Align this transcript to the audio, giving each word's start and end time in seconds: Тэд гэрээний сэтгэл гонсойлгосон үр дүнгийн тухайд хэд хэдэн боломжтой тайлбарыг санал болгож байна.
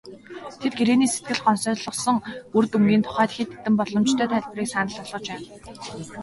Тэд 0.61 0.73
гэрээний 0.77 1.09
сэтгэл 1.13 1.41
гонсойлгосон 1.45 2.17
үр 2.55 2.65
дүнгийн 2.71 3.03
тухайд 3.05 3.31
хэд 3.35 3.49
хэдэн 3.55 3.75
боломжтой 3.79 4.27
тайлбарыг 4.31 4.67
санал 4.71 4.97
болгож 4.99 5.25
байна. 5.31 5.41